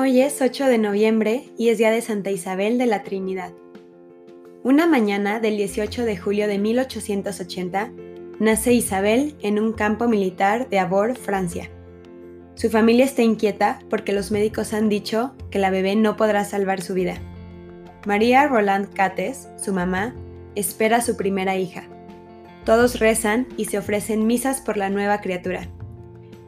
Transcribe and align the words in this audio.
Hoy 0.00 0.20
es 0.20 0.40
8 0.40 0.66
de 0.66 0.78
noviembre 0.78 1.48
y 1.58 1.70
es 1.70 1.78
día 1.78 1.90
de 1.90 2.00
Santa 2.02 2.30
Isabel 2.30 2.78
de 2.78 2.86
la 2.86 3.02
Trinidad. 3.02 3.50
Una 4.62 4.86
mañana 4.86 5.40
del 5.40 5.56
18 5.56 6.04
de 6.04 6.16
julio 6.16 6.46
de 6.46 6.56
1880 6.56 7.90
nace 8.38 8.72
Isabel 8.72 9.34
en 9.42 9.58
un 9.58 9.72
campo 9.72 10.06
militar 10.06 10.68
de 10.68 10.78
Abor, 10.78 11.16
Francia. 11.16 11.68
Su 12.54 12.70
familia 12.70 13.06
está 13.06 13.22
inquieta 13.22 13.80
porque 13.90 14.12
los 14.12 14.30
médicos 14.30 14.72
han 14.72 14.88
dicho 14.88 15.34
que 15.50 15.58
la 15.58 15.70
bebé 15.70 15.96
no 15.96 16.16
podrá 16.16 16.44
salvar 16.44 16.80
su 16.80 16.94
vida. 16.94 17.16
María 18.06 18.46
Roland 18.46 18.94
Cates, 18.94 19.48
su 19.56 19.72
mamá, 19.72 20.14
espera 20.54 20.98
a 20.98 21.02
su 21.02 21.16
primera 21.16 21.56
hija. 21.56 21.88
Todos 22.64 23.00
rezan 23.00 23.48
y 23.56 23.64
se 23.64 23.78
ofrecen 23.78 24.28
misas 24.28 24.60
por 24.60 24.76
la 24.76 24.90
nueva 24.90 25.20
criatura. 25.20 25.68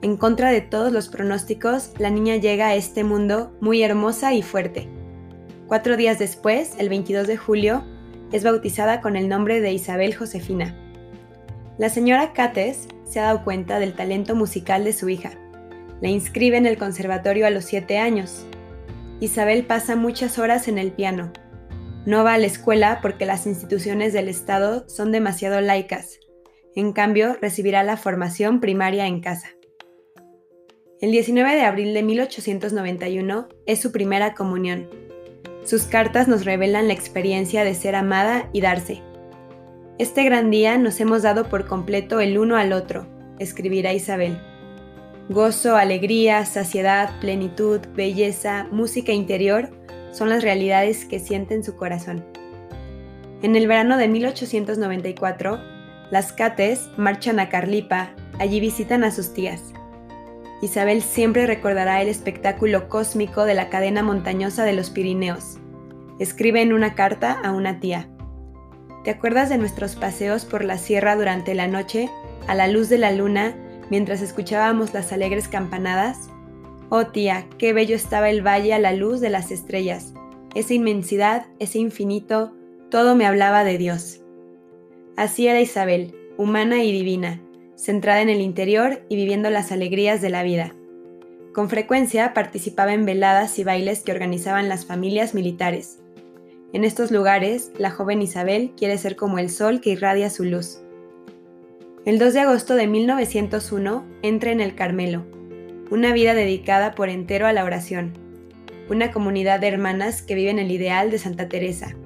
En 0.02 0.16
contra 0.16 0.50
de 0.50 0.62
todos 0.62 0.92
los 0.92 1.08
pronósticos, 1.08 1.92
la 1.98 2.08
niña 2.08 2.36
llega 2.36 2.68
a 2.68 2.74
este 2.74 3.04
mundo 3.04 3.54
muy 3.60 3.82
hermosa 3.82 4.32
y 4.32 4.40
fuerte. 4.40 4.88
Cuatro 5.66 5.98
días 5.98 6.18
después, 6.18 6.72
el 6.78 6.88
22 6.88 7.26
de 7.26 7.36
julio, 7.36 7.84
es 8.32 8.42
bautizada 8.42 9.02
con 9.02 9.14
el 9.14 9.28
nombre 9.28 9.60
de 9.60 9.72
Isabel 9.72 10.14
Josefina. 10.14 10.74
La 11.76 11.90
señora 11.90 12.32
Cates 12.32 12.88
se 13.04 13.20
ha 13.20 13.24
dado 13.24 13.44
cuenta 13.44 13.78
del 13.78 13.92
talento 13.92 14.34
musical 14.34 14.84
de 14.84 14.94
su 14.94 15.10
hija. 15.10 15.32
La 16.00 16.08
inscribe 16.08 16.56
en 16.56 16.64
el 16.64 16.78
conservatorio 16.78 17.46
a 17.46 17.50
los 17.50 17.66
siete 17.66 17.98
años. 17.98 18.46
Isabel 19.20 19.66
pasa 19.66 19.96
muchas 19.96 20.38
horas 20.38 20.66
en 20.66 20.78
el 20.78 20.92
piano. 20.92 21.30
No 22.06 22.24
va 22.24 22.34
a 22.34 22.38
la 22.38 22.46
escuela 22.46 23.00
porque 23.02 23.26
las 23.26 23.46
instituciones 23.46 24.14
del 24.14 24.28
Estado 24.28 24.88
son 24.88 25.12
demasiado 25.12 25.60
laicas. 25.60 26.20
En 26.74 26.94
cambio, 26.94 27.36
recibirá 27.42 27.82
la 27.82 27.98
formación 27.98 28.60
primaria 28.60 29.06
en 29.06 29.20
casa. 29.20 29.48
El 31.00 31.12
19 31.12 31.54
de 31.54 31.62
abril 31.62 31.94
de 31.94 32.02
1891 32.02 33.48
es 33.64 33.80
su 33.80 33.90
primera 33.90 34.34
comunión. 34.34 34.86
Sus 35.64 35.84
cartas 35.84 36.28
nos 36.28 36.44
revelan 36.44 36.88
la 36.88 36.92
experiencia 36.92 37.64
de 37.64 37.74
ser 37.74 37.94
amada 37.94 38.50
y 38.52 38.60
darse. 38.60 39.00
Este 39.96 40.24
gran 40.24 40.50
día 40.50 40.76
nos 40.76 41.00
hemos 41.00 41.22
dado 41.22 41.48
por 41.48 41.66
completo 41.66 42.20
el 42.20 42.36
uno 42.36 42.58
al 42.58 42.74
otro, 42.74 43.06
escribirá 43.38 43.94
Isabel. 43.94 44.42
Gozo, 45.30 45.76
alegría, 45.76 46.44
saciedad, 46.44 47.18
plenitud, 47.18 47.80
belleza, 47.94 48.66
música 48.70 49.12
interior 49.12 49.70
son 50.10 50.28
las 50.28 50.42
realidades 50.42 51.06
que 51.06 51.18
siente 51.18 51.54
en 51.54 51.64
su 51.64 51.76
corazón. 51.76 52.26
En 53.40 53.56
el 53.56 53.66
verano 53.68 53.96
de 53.96 54.06
1894, 54.06 55.60
las 56.10 56.34
Cates 56.34 56.90
marchan 56.98 57.40
a 57.40 57.48
Carlipa, 57.48 58.10
allí 58.38 58.60
visitan 58.60 59.02
a 59.02 59.10
sus 59.10 59.32
tías. 59.32 59.72
Isabel 60.62 61.02
siempre 61.02 61.46
recordará 61.46 62.02
el 62.02 62.08
espectáculo 62.08 62.88
cósmico 62.88 63.44
de 63.44 63.54
la 63.54 63.70
cadena 63.70 64.02
montañosa 64.02 64.64
de 64.64 64.74
los 64.74 64.90
Pirineos. 64.90 65.58
Escribe 66.18 66.60
en 66.60 66.74
una 66.74 66.94
carta 66.94 67.40
a 67.42 67.52
una 67.52 67.80
tía. 67.80 68.10
¿Te 69.04 69.10
acuerdas 69.10 69.48
de 69.48 69.56
nuestros 69.56 69.96
paseos 69.96 70.44
por 70.44 70.62
la 70.62 70.76
sierra 70.76 71.16
durante 71.16 71.54
la 71.54 71.66
noche, 71.66 72.10
a 72.46 72.54
la 72.54 72.68
luz 72.68 72.90
de 72.90 72.98
la 72.98 73.10
luna, 73.12 73.56
mientras 73.88 74.20
escuchábamos 74.20 74.92
las 74.92 75.12
alegres 75.12 75.48
campanadas? 75.48 76.28
Oh 76.90 77.06
tía, 77.06 77.46
qué 77.56 77.72
bello 77.72 77.96
estaba 77.96 78.28
el 78.28 78.46
valle 78.46 78.74
a 78.74 78.78
la 78.78 78.92
luz 78.92 79.20
de 79.20 79.30
las 79.30 79.50
estrellas. 79.50 80.12
Esa 80.54 80.74
inmensidad, 80.74 81.46
ese 81.58 81.78
infinito, 81.78 82.52
todo 82.90 83.14
me 83.14 83.24
hablaba 83.24 83.64
de 83.64 83.78
Dios. 83.78 84.20
Así 85.16 85.46
era 85.46 85.60
Isabel, 85.60 86.14
humana 86.36 86.82
y 86.82 86.92
divina, 86.92 87.40
centrada 87.80 88.20
en 88.20 88.28
el 88.28 88.42
interior 88.42 89.00
y 89.08 89.16
viviendo 89.16 89.48
las 89.48 89.72
alegrías 89.72 90.20
de 90.20 90.28
la 90.28 90.42
vida. 90.42 90.74
Con 91.54 91.70
frecuencia 91.70 92.34
participaba 92.34 92.92
en 92.92 93.06
veladas 93.06 93.58
y 93.58 93.64
bailes 93.64 94.00
que 94.00 94.12
organizaban 94.12 94.68
las 94.68 94.84
familias 94.84 95.34
militares. 95.34 95.98
En 96.74 96.84
estos 96.84 97.10
lugares, 97.10 97.72
la 97.78 97.90
joven 97.90 98.20
Isabel 98.20 98.72
quiere 98.76 98.98
ser 98.98 99.16
como 99.16 99.38
el 99.38 99.50
sol 99.50 99.80
que 99.80 99.90
irradia 99.90 100.28
su 100.28 100.44
luz. 100.44 100.82
El 102.04 102.18
2 102.18 102.34
de 102.34 102.40
agosto 102.40 102.74
de 102.74 102.86
1901 102.86 104.04
entra 104.22 104.52
en 104.52 104.60
el 104.60 104.74
Carmelo, 104.74 105.24
una 105.90 106.12
vida 106.12 106.34
dedicada 106.34 106.94
por 106.94 107.08
entero 107.08 107.46
a 107.46 107.52
la 107.52 107.64
oración, 107.64 108.12
una 108.90 109.10
comunidad 109.10 109.58
de 109.58 109.68
hermanas 109.68 110.22
que 110.22 110.34
viven 110.34 110.58
el 110.58 110.70
ideal 110.70 111.10
de 111.10 111.18
Santa 111.18 111.48
Teresa, 111.48 111.96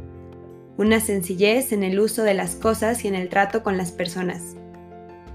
una 0.76 1.00
sencillez 1.00 1.72
en 1.72 1.82
el 1.82 2.00
uso 2.00 2.22
de 2.22 2.34
las 2.34 2.54
cosas 2.54 3.04
y 3.04 3.08
en 3.08 3.14
el 3.14 3.28
trato 3.28 3.62
con 3.62 3.76
las 3.76 3.92
personas 3.92 4.56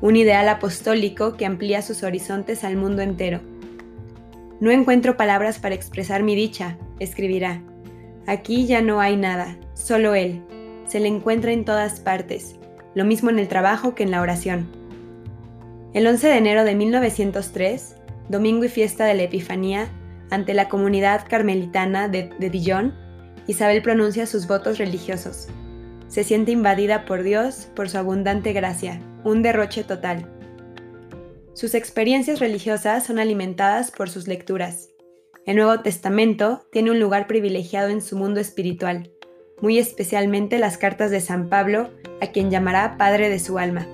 un 0.02 0.16
ideal 0.16 0.48
apostólico 0.48 1.36
que 1.36 1.46
amplía 1.46 1.82
sus 1.82 2.04
horizontes 2.04 2.64
al 2.64 2.78
mundo 2.78 3.02
entero. 3.02 3.42
No 4.60 4.72
encuentro 4.72 5.18
palabras 5.18 5.60
para 5.60 5.76
expresar 5.76 6.24
mi 6.24 6.36
dicha, 6.36 6.78
escribirá. 7.00 7.62
Aquí 8.28 8.66
ya 8.66 8.82
no 8.82 9.00
hay 9.00 9.18
nada, 9.18 9.58
solo 9.74 10.16
Él. 10.16 10.42
Se 10.86 11.00
le 11.00 11.08
encuentra 11.08 11.52
en 11.52 11.66
todas 11.66 12.00
partes, 12.00 12.56
lo 12.96 13.06
mismo 13.06 13.30
en 13.30 13.40
el 13.40 13.48
trabajo 13.48 13.96
que 13.96 14.04
en 14.04 14.12
la 14.12 14.22
oración. 14.22 14.68
El 15.94 16.08
11 16.08 16.28
de 16.28 16.38
enero 16.38 16.64
de 16.64 16.76
1903, 16.76 17.96
domingo 18.30 18.66
y 18.66 18.70
fiesta 18.70 19.06
de 19.06 19.16
la 19.16 19.24
Epifanía, 19.24 19.90
ante 20.30 20.54
la 20.54 20.70
comunidad 20.70 21.26
carmelitana 21.28 22.08
de, 22.08 22.30
de 22.38 22.50
Dijon, 22.50 22.94
Isabel 23.48 23.81
pronuncia 23.81 24.28
sus 24.28 24.48
votos 24.48 24.78
religiosos. 24.78 25.48
Se 26.08 26.24
siente 26.24 26.52
invadida 26.52 27.06
por 27.06 27.24
Dios 27.24 27.68
por 27.76 27.90
su 27.90 27.98
abundante 27.98 28.54
gracia, 28.54 29.00
un 29.24 29.41
derroche 29.41 29.84
total. 29.84 30.30
Sus 31.53 31.74
experiencias 31.74 32.40
religiosas 32.40 33.06
son 33.06 33.19
alimentadas 33.19 33.91
por 33.91 34.09
sus 34.09 34.28
lecturas. 34.28 34.90
El 35.46 35.57
Nuevo 35.57 35.81
Testamento 35.81 36.66
tiene 36.72 36.91
un 36.91 37.00
lugar 37.00 37.28
privilegiado 37.28 37.90
en 37.90 38.02
su 38.02 38.18
mundo 38.18 38.40
espiritual, 38.40 39.12
muy 39.62 39.78
especialmente 39.78 40.59
las 40.59 40.78
cartas 40.78 41.12
de 41.12 41.22
San 41.22 41.50
Pablo, 41.50 41.90
a 42.22 42.28
quien 42.28 42.50
llamará 42.50 42.97
Padre 42.97 43.30
de 43.30 43.40
su 43.40 43.57
alma. 43.57 43.88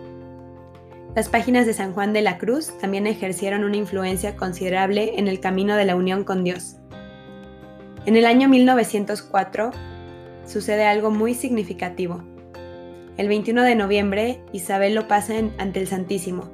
Las 1.16 1.30
páginas 1.30 1.66
de 1.66 1.74
San 1.74 1.94
Juan 1.94 2.12
de 2.12 2.22
la 2.22 2.38
Cruz 2.38 2.78
también 2.80 3.08
ejercieron 3.08 3.64
una 3.64 3.78
influencia 3.78 4.36
considerable 4.36 5.18
en 5.18 5.28
el 5.28 5.40
camino 5.40 5.76
de 5.76 5.86
la 5.86 5.96
unión 5.96 6.26
con 6.26 6.44
Dios. 6.44 6.76
En 8.06 8.16
el 8.18 8.26
año 8.26 8.50
1904 8.50 9.72
sucede 10.46 10.86
algo 10.86 11.10
muy 11.10 11.34
significativo. 11.34 12.22
El 13.18 13.30
21 13.30 13.64
de 13.64 13.76
noviembre, 13.76 14.42
Isabel 14.52 14.94
lo 14.94 15.08
pasa 15.08 15.36
ante 15.58 15.80
el 15.80 15.88
Santísimo. 15.88 16.50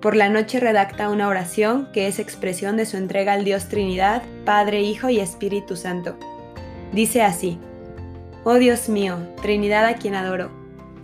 Por 0.00 0.14
la 0.14 0.28
noche 0.28 0.60
redacta 0.60 1.10
una 1.10 1.26
oración 1.26 1.88
que 1.92 2.06
es 2.06 2.20
expresión 2.20 2.76
de 2.76 2.86
su 2.86 2.96
entrega 2.96 3.32
al 3.32 3.42
Dios 3.44 3.66
Trinidad, 3.68 4.22
Padre, 4.44 4.82
Hijo 4.82 5.10
y 5.10 5.18
Espíritu 5.18 5.74
Santo. 5.74 6.16
Dice 6.92 7.22
así, 7.22 7.58
Oh 8.44 8.54
Dios 8.54 8.88
mío, 8.88 9.18
Trinidad 9.42 9.84
a 9.84 9.94
quien 9.94 10.14
adoro, 10.14 10.52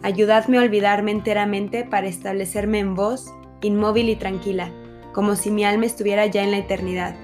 ayudadme 0.03 0.59
a 0.59 0.63
olvidarme 0.63 1.11
enteramente 1.11 1.83
para 1.83 2.07
establecerme 2.07 2.79
en 2.79 2.95
vos, 2.95 3.35
inmóvil 3.63 4.09
y 4.09 4.15
tranquila, 4.15 4.71
como 5.13 5.35
si 5.35 5.51
mi 5.51 5.65
alma 5.65 5.87
estuviera 5.87 6.27
ya 6.27 6.45
en 6.45 6.53
la 6.53 6.59
eternidad. 6.59 7.17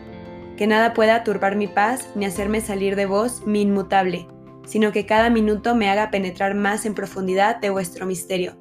Que 0.56 0.67
nada 0.67 0.95
pueda 0.95 1.22
turbar 1.22 1.55
mi 1.55 1.69
paz 1.69 2.09
ni 2.17 2.27
hacerme 2.27 2.61
salir 2.61 2.97
de 2.97 3.06
vos, 3.06 3.47
mi 3.47 3.62
inmutable, 3.62 4.27
sino 4.67 4.93
que 4.93 5.06
cada 5.06 5.31
minuto 5.31 5.75
me 5.75 5.89
haga 5.89 6.11
penetrar 6.11 6.55
más 6.55 6.87
en 6.87 6.95
profundidad 6.95 7.61
de 7.61 7.71
vuestro 7.71 8.06
misterio. 8.06 8.56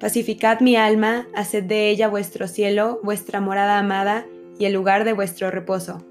Pacificad 0.00 0.60
mi 0.60 0.76
alma, 0.76 1.26
haced 1.34 1.64
de 1.64 1.90
ella 1.90 2.08
vuestro 2.08 2.46
cielo, 2.46 3.00
vuestra 3.02 3.40
morada 3.40 3.78
amada 3.78 4.26
y 4.58 4.64
el 4.66 4.72
lugar 4.72 5.04
de 5.04 5.12
vuestro 5.12 5.50
reposo. 5.50 6.04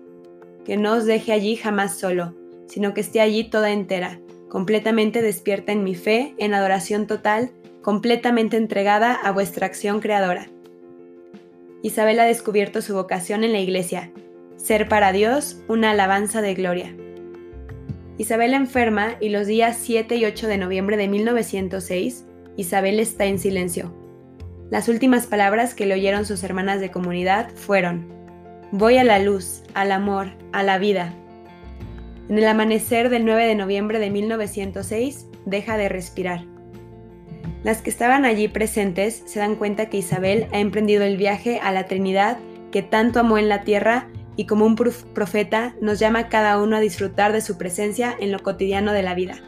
Que 0.66 0.76
no 0.76 0.94
os 0.94 1.06
deje 1.06 1.32
allí 1.32 1.56
jamás 1.56 1.98
solo, 1.98 2.36
sino 2.68 2.94
que 2.94 3.02
esté 3.02 3.22
allí 3.22 3.46
toda 3.46 3.72
entera, 3.72 4.20
completamente 4.50 5.22
despierta 5.22 5.72
en 5.72 5.84
mi 5.84 5.96
fe, 5.96 6.36
en 6.38 6.54
adoración 6.54 7.08
total, 7.08 7.52
completamente 7.82 8.58
entregada 8.58 9.14
a 9.14 9.32
vuestra 9.32 9.66
acción 9.66 10.02
creadora. 10.02 10.50
Isabel 11.82 12.20
ha 12.20 12.26
descubierto 12.26 12.82
su 12.82 12.94
vocación 12.94 13.46
en 13.46 13.54
la 13.54 13.60
Iglesia, 13.60 14.12
ser 14.58 14.90
para 14.90 15.14
Dios 15.14 15.62
una 15.70 15.92
alabanza 15.92 16.42
de 16.42 16.54
gloria. 16.56 16.94
Isabel 18.18 18.56
enferma 18.56 19.16
y 19.20 19.30
los 19.30 19.46
días 19.46 19.78
7 19.80 20.16
y 20.16 20.26
8 20.26 20.48
de 20.48 20.58
noviembre 20.58 20.98
de 20.98 21.08
1906, 21.08 22.26
Isabel 22.56 23.00
está 23.00 23.26
en 23.26 23.38
silencio. 23.38 23.94
Las 24.72 24.90
últimas 24.90 25.28
palabras 25.28 25.76
que 25.76 25.86
le 25.86 25.94
oyeron 25.94 26.26
sus 26.26 26.44
hermanas 26.44 26.82
de 26.82 26.90
comunidad 26.90 27.52
fueron, 27.56 28.12
Voy 28.72 28.98
a 28.98 29.04
la 29.04 29.20
luz, 29.20 29.64
al 29.76 29.92
amor, 29.92 30.32
a 30.52 30.62
la 30.64 30.78
vida. 30.78 31.14
En 32.28 32.38
el 32.38 32.48
amanecer 32.48 33.10
del 33.10 33.24
9 33.24 33.46
de 33.46 33.56
noviembre 33.56 34.00
de 34.00 34.10
1906, 34.10 35.28
deja 35.46 35.78
de 35.78 35.88
respirar. 35.88 36.44
Las 37.64 37.82
que 37.82 37.90
estaban 37.90 38.26
allí 38.26 38.48
presentes 38.48 39.24
se 39.26 39.40
dan 39.40 39.56
cuenta 39.56 39.90
que 39.90 39.98
Isabel 39.98 40.48
ha 40.52 40.60
emprendido 40.60 41.04
el 41.04 41.18
viaje 41.18 41.60
a 41.62 41.72
la 41.72 41.86
Trinidad 41.86 42.38
que 42.72 42.82
tanto 42.82 43.22
amó 43.22 43.38
en 43.38 43.48
la 43.48 43.62
tierra 43.62 44.08
y 44.38 44.46
como 44.46 44.66
un 44.66 44.76
profeta 44.76 45.76
nos 45.82 46.00
llama 46.00 46.20
a 46.20 46.30
cada 46.30 46.62
uno 46.62 46.78
a 46.78 46.80
disfrutar 46.80 47.34
de 47.34 47.42
su 47.42 47.58
presencia 47.58 48.16
en 48.20 48.32
lo 48.32 48.40
cotidiano 48.40 48.94
de 48.94 49.04
la 49.04 49.16
vida. 49.16 49.42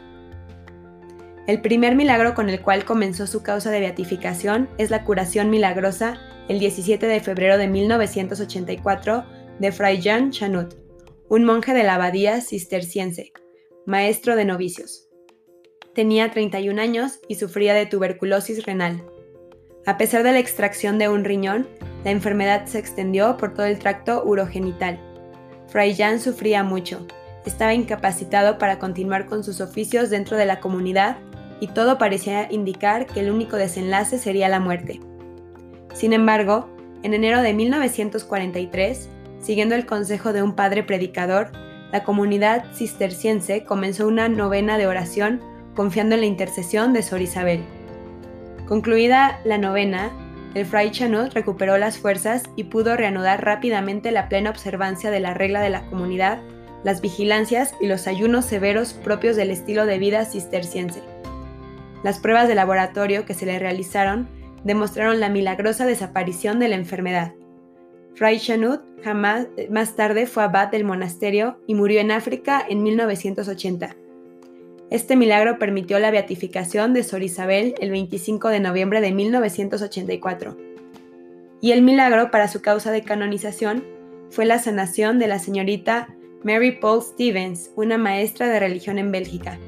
El 1.46 1.62
primer 1.62 1.96
milagro 1.96 2.34
con 2.34 2.50
el 2.50 2.60
cual 2.60 2.84
comenzó 2.84 3.26
su 3.26 3.42
causa 3.42 3.70
de 3.70 3.80
beatificación 3.80 4.68
es 4.76 4.90
la 4.90 5.04
curación 5.04 5.48
milagrosa 5.48 6.20
el 6.48 6.58
17 6.58 7.06
de 7.06 7.20
febrero 7.20 7.56
de 7.56 7.68
1984 7.68 9.24
de 9.58 9.72
Fray 9.72 10.00
Jean 10.00 10.30
Chanut, 10.30 10.74
un 11.28 11.44
monje 11.44 11.72
de 11.72 11.84
la 11.84 11.94
abadía 11.94 12.40
cisterciense, 12.40 13.32
maestro 13.86 14.36
de 14.36 14.44
novicios. 14.44 15.08
Tenía 15.94 16.30
31 16.30 16.80
años 16.80 17.20
y 17.28 17.36
sufría 17.36 17.74
de 17.74 17.86
tuberculosis 17.86 18.64
renal. 18.64 19.04
A 19.86 19.96
pesar 19.96 20.22
de 20.22 20.32
la 20.32 20.38
extracción 20.38 20.98
de 20.98 21.08
un 21.08 21.24
riñón, 21.24 21.68
la 22.04 22.10
enfermedad 22.10 22.66
se 22.66 22.78
extendió 22.78 23.36
por 23.36 23.54
todo 23.54 23.66
el 23.66 23.78
tracto 23.78 24.22
urogenital. 24.24 25.00
Fray 25.68 25.94
Jan 25.94 26.20
sufría 26.20 26.62
mucho, 26.62 27.06
estaba 27.46 27.74
incapacitado 27.74 28.58
para 28.58 28.78
continuar 28.78 29.26
con 29.26 29.44
sus 29.44 29.60
oficios 29.60 30.10
dentro 30.10 30.36
de 30.36 30.46
la 30.46 30.60
comunidad 30.60 31.18
y 31.60 31.68
todo 31.68 31.98
parecía 31.98 32.50
indicar 32.50 33.06
que 33.06 33.20
el 33.20 33.30
único 33.30 33.56
desenlace 33.56 34.18
sería 34.18 34.48
la 34.48 34.60
muerte. 34.60 35.00
Sin 35.94 36.12
embargo, 36.12 36.68
en 37.02 37.14
enero 37.14 37.42
de 37.42 37.54
1943, 37.54 39.08
Siguiendo 39.40 39.74
el 39.74 39.86
consejo 39.86 40.32
de 40.32 40.42
un 40.42 40.54
padre 40.54 40.82
predicador, 40.82 41.50
la 41.92 42.04
comunidad 42.04 42.66
cisterciense 42.74 43.64
comenzó 43.64 44.06
una 44.06 44.28
novena 44.28 44.78
de 44.78 44.86
oración 44.86 45.40
confiando 45.74 46.14
en 46.14 46.20
la 46.20 46.26
intercesión 46.26 46.92
de 46.92 47.02
Sor 47.02 47.22
Isabel. 47.22 47.64
Concluida 48.70 49.40
la 49.42 49.58
novena, 49.58 50.12
el 50.54 50.64
fray 50.64 50.92
Chanut 50.92 51.32
recuperó 51.32 51.76
las 51.76 51.98
fuerzas 51.98 52.44
y 52.54 52.62
pudo 52.62 52.96
reanudar 52.96 53.44
rápidamente 53.44 54.12
la 54.12 54.28
plena 54.28 54.50
observancia 54.50 55.10
de 55.10 55.18
la 55.18 55.34
regla 55.34 55.60
de 55.60 55.70
la 55.70 55.86
comunidad, 55.86 56.38
las 56.84 57.00
vigilancias 57.00 57.74
y 57.80 57.88
los 57.88 58.06
ayunos 58.06 58.44
severos 58.44 58.92
propios 58.92 59.34
del 59.34 59.50
estilo 59.50 59.86
de 59.86 59.98
vida 59.98 60.24
cisterciense. 60.24 61.02
Las 62.04 62.20
pruebas 62.20 62.46
de 62.46 62.54
laboratorio 62.54 63.24
que 63.24 63.34
se 63.34 63.44
le 63.44 63.58
realizaron 63.58 64.28
demostraron 64.62 65.18
la 65.18 65.30
milagrosa 65.30 65.84
desaparición 65.84 66.60
de 66.60 66.68
la 66.68 66.76
enfermedad. 66.76 67.32
Fray 68.14 68.38
Chanut 68.38 68.82
jamás, 69.02 69.48
más 69.68 69.96
tarde 69.96 70.26
fue 70.28 70.44
abad 70.44 70.68
del 70.68 70.84
monasterio 70.84 71.58
y 71.66 71.74
murió 71.74 71.98
en 71.98 72.12
África 72.12 72.64
en 72.68 72.84
1980. 72.84 73.96
Este 74.90 75.14
milagro 75.14 75.60
permitió 75.60 76.00
la 76.00 76.10
beatificación 76.10 76.92
de 76.94 77.04
Sor 77.04 77.22
Isabel 77.22 77.74
el 77.80 77.92
25 77.92 78.48
de 78.48 78.58
noviembre 78.58 79.00
de 79.00 79.12
1984. 79.12 80.56
Y 81.60 81.70
el 81.70 81.82
milagro 81.82 82.32
para 82.32 82.48
su 82.48 82.60
causa 82.60 82.90
de 82.90 83.02
canonización 83.02 83.84
fue 84.30 84.46
la 84.46 84.58
sanación 84.58 85.20
de 85.20 85.28
la 85.28 85.38
señorita 85.38 86.08
Mary 86.42 86.72
Paul 86.72 87.02
Stevens, 87.02 87.70
una 87.76 87.98
maestra 87.98 88.48
de 88.48 88.58
religión 88.58 88.98
en 88.98 89.12
Bélgica. 89.12 89.58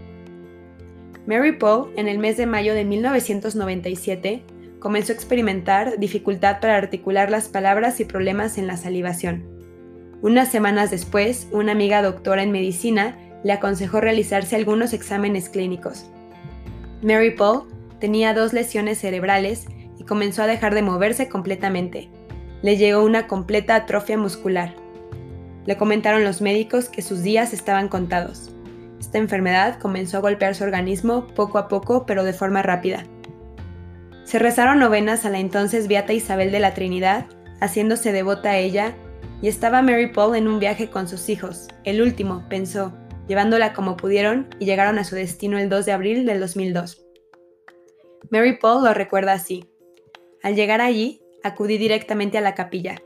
Mary 1.26 1.52
Paul, 1.52 1.92
en 1.96 2.08
el 2.08 2.18
mes 2.18 2.36
de 2.36 2.46
mayo 2.46 2.74
de 2.74 2.84
1997, 2.84 4.42
comenzó 4.80 5.12
a 5.12 5.14
experimentar 5.14 6.00
dificultad 6.00 6.58
para 6.58 6.76
articular 6.76 7.30
las 7.30 7.48
palabras 7.48 8.00
y 8.00 8.04
problemas 8.04 8.58
en 8.58 8.66
la 8.66 8.76
salivación. 8.76 9.44
Unas 10.20 10.50
semanas 10.50 10.90
después, 10.90 11.46
una 11.52 11.72
amiga 11.72 12.02
doctora 12.02 12.42
en 12.42 12.50
medicina 12.50 13.16
le 13.44 13.52
aconsejó 13.52 14.00
realizarse 14.00 14.56
algunos 14.56 14.92
exámenes 14.92 15.48
clínicos. 15.48 16.06
Mary 17.02 17.32
Paul 17.32 17.64
tenía 17.98 18.34
dos 18.34 18.52
lesiones 18.52 18.98
cerebrales 18.98 19.66
y 19.98 20.04
comenzó 20.04 20.42
a 20.42 20.46
dejar 20.46 20.74
de 20.74 20.82
moverse 20.82 21.28
completamente. 21.28 22.08
Le 22.62 22.76
llegó 22.76 23.04
una 23.04 23.26
completa 23.26 23.74
atrofia 23.74 24.16
muscular. 24.16 24.74
Le 25.66 25.76
comentaron 25.76 26.24
los 26.24 26.40
médicos 26.40 26.88
que 26.88 27.02
sus 27.02 27.22
días 27.22 27.52
estaban 27.52 27.88
contados. 27.88 28.50
Esta 29.00 29.18
enfermedad 29.18 29.78
comenzó 29.80 30.18
a 30.18 30.20
golpear 30.20 30.54
su 30.54 30.64
organismo 30.64 31.26
poco 31.34 31.58
a 31.58 31.68
poco 31.68 32.06
pero 32.06 32.24
de 32.24 32.32
forma 32.32 32.62
rápida. 32.62 33.04
Se 34.24 34.38
rezaron 34.38 34.78
novenas 34.78 35.24
a 35.24 35.30
la 35.30 35.40
entonces 35.40 35.88
Beata 35.88 36.12
Isabel 36.12 36.52
de 36.52 36.60
la 36.60 36.74
Trinidad, 36.74 37.26
haciéndose 37.60 38.12
devota 38.12 38.50
a 38.50 38.58
ella, 38.58 38.94
y 39.42 39.48
estaba 39.48 39.82
Mary 39.82 40.06
Paul 40.06 40.36
en 40.36 40.46
un 40.46 40.60
viaje 40.60 40.88
con 40.88 41.08
sus 41.08 41.28
hijos, 41.28 41.68
el 41.84 42.00
último, 42.00 42.44
pensó, 42.48 42.92
llevándola 43.32 43.72
como 43.72 43.96
pudieron 43.96 44.46
y 44.58 44.66
llegaron 44.66 44.98
a 44.98 45.04
su 45.04 45.14
destino 45.14 45.58
el 45.58 45.70
2 45.70 45.86
de 45.86 45.92
abril 45.92 46.26
del 46.26 46.38
2002. 46.38 47.02
Mary 48.28 48.58
Paul 48.58 48.84
lo 48.84 48.92
recuerda 48.92 49.32
así. 49.32 49.64
Al 50.42 50.54
llegar 50.54 50.82
allí, 50.82 51.22
acudí 51.42 51.78
directamente 51.78 52.36
a 52.36 52.42
la 52.42 52.54
capilla. 52.54 53.00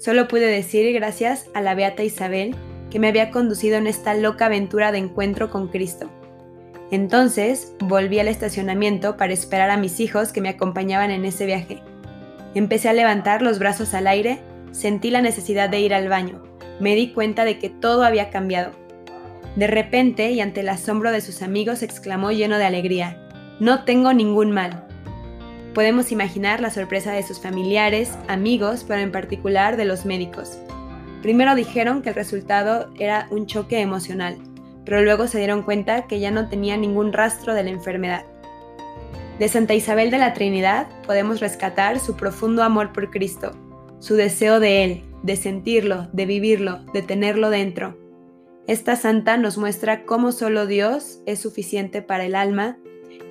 Solo 0.00 0.26
pude 0.26 0.46
decir 0.46 0.92
gracias 0.92 1.50
a 1.54 1.60
la 1.60 1.76
Beata 1.76 2.02
Isabel 2.02 2.56
que 2.90 2.98
me 2.98 3.06
había 3.06 3.30
conducido 3.30 3.76
en 3.76 3.86
esta 3.86 4.12
loca 4.14 4.46
aventura 4.46 4.90
de 4.90 4.98
encuentro 4.98 5.50
con 5.50 5.68
Cristo. 5.68 6.10
Entonces 6.90 7.72
volví 7.78 8.18
al 8.18 8.26
estacionamiento 8.26 9.16
para 9.16 9.32
esperar 9.32 9.70
a 9.70 9.76
mis 9.76 10.00
hijos 10.00 10.32
que 10.32 10.40
me 10.40 10.48
acompañaban 10.48 11.12
en 11.12 11.24
ese 11.24 11.46
viaje. 11.46 11.80
Empecé 12.56 12.88
a 12.88 12.92
levantar 12.92 13.40
los 13.40 13.60
brazos 13.60 13.94
al 13.94 14.08
aire, 14.08 14.40
sentí 14.72 15.12
la 15.12 15.22
necesidad 15.22 15.70
de 15.70 15.78
ir 15.78 15.94
al 15.94 16.08
baño, 16.08 16.42
me 16.80 16.96
di 16.96 17.12
cuenta 17.12 17.44
de 17.44 17.60
que 17.60 17.70
todo 17.70 18.02
había 18.02 18.30
cambiado. 18.30 18.72
De 19.56 19.66
repente, 19.66 20.30
y 20.30 20.40
ante 20.40 20.60
el 20.60 20.68
asombro 20.68 21.10
de 21.10 21.20
sus 21.20 21.42
amigos, 21.42 21.82
exclamó 21.82 22.30
lleno 22.30 22.58
de 22.58 22.64
alegría, 22.64 23.20
No 23.58 23.84
tengo 23.84 24.12
ningún 24.12 24.52
mal. 24.52 24.86
Podemos 25.74 26.12
imaginar 26.12 26.60
la 26.60 26.70
sorpresa 26.70 27.12
de 27.12 27.22
sus 27.22 27.40
familiares, 27.40 28.12
amigos, 28.28 28.84
pero 28.86 29.00
en 29.00 29.12
particular 29.12 29.76
de 29.76 29.84
los 29.84 30.04
médicos. 30.04 30.58
Primero 31.22 31.54
dijeron 31.54 32.02
que 32.02 32.08
el 32.08 32.14
resultado 32.14 32.90
era 32.98 33.26
un 33.30 33.46
choque 33.46 33.80
emocional, 33.80 34.38
pero 34.84 35.02
luego 35.02 35.26
se 35.26 35.38
dieron 35.38 35.62
cuenta 35.62 36.06
que 36.06 36.18
ya 36.18 36.30
no 36.30 36.48
tenía 36.48 36.76
ningún 36.76 37.12
rastro 37.12 37.54
de 37.54 37.62
la 37.62 37.70
enfermedad. 37.70 38.24
De 39.38 39.48
Santa 39.48 39.74
Isabel 39.74 40.10
de 40.10 40.18
la 40.18 40.32
Trinidad 40.32 40.86
podemos 41.06 41.40
rescatar 41.40 41.98
su 41.98 42.16
profundo 42.16 42.62
amor 42.62 42.92
por 42.92 43.10
Cristo, 43.10 43.52
su 43.98 44.14
deseo 44.14 44.60
de 44.60 44.84
Él, 44.84 45.04
de 45.22 45.36
sentirlo, 45.36 46.08
de 46.12 46.26
vivirlo, 46.26 46.80
de 46.92 47.02
tenerlo 47.02 47.50
dentro. 47.50 47.99
Esta 48.70 48.94
santa 48.94 49.36
nos 49.36 49.58
muestra 49.58 50.04
cómo 50.04 50.30
solo 50.30 50.64
Dios 50.64 51.18
es 51.26 51.40
suficiente 51.40 52.02
para 52.02 52.24
el 52.24 52.36
alma 52.36 52.78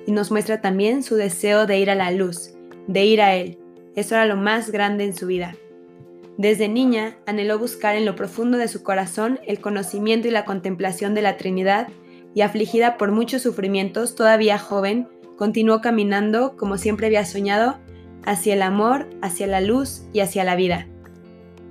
y 0.06 0.12
nos 0.12 0.30
muestra 0.30 0.60
también 0.60 1.02
su 1.02 1.16
deseo 1.16 1.64
de 1.64 1.78
ir 1.78 1.88
a 1.88 1.94
la 1.94 2.10
luz, 2.10 2.52
de 2.86 3.06
ir 3.06 3.22
a 3.22 3.34
Él. 3.34 3.58
Eso 3.96 4.16
era 4.16 4.26
lo 4.26 4.36
más 4.36 4.70
grande 4.70 5.04
en 5.04 5.16
su 5.16 5.26
vida. 5.26 5.56
Desde 6.36 6.68
niña 6.68 7.16
anheló 7.24 7.58
buscar 7.58 7.96
en 7.96 8.04
lo 8.04 8.16
profundo 8.16 8.58
de 8.58 8.68
su 8.68 8.82
corazón 8.82 9.40
el 9.46 9.62
conocimiento 9.62 10.28
y 10.28 10.30
la 10.30 10.44
contemplación 10.44 11.14
de 11.14 11.22
la 11.22 11.38
Trinidad 11.38 11.88
y 12.34 12.42
afligida 12.42 12.98
por 12.98 13.10
muchos 13.10 13.40
sufrimientos, 13.40 14.16
todavía 14.16 14.58
joven, 14.58 15.08
continuó 15.38 15.80
caminando, 15.80 16.54
como 16.58 16.76
siempre 16.76 17.06
había 17.06 17.24
soñado, 17.24 17.78
hacia 18.26 18.52
el 18.52 18.60
amor, 18.60 19.08
hacia 19.22 19.46
la 19.46 19.62
luz 19.62 20.02
y 20.12 20.20
hacia 20.20 20.44
la 20.44 20.54
vida. 20.54 20.86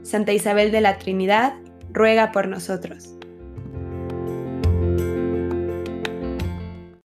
Santa 0.02 0.34
Isabel 0.34 0.72
de 0.72 0.82
la 0.82 0.98
Trinidad, 0.98 1.54
ruega 1.94 2.32
por 2.32 2.48
nosotros. 2.48 3.19